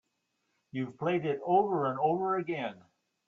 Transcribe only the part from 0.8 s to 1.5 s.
played it